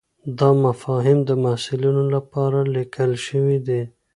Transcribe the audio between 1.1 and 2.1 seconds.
د محصلینو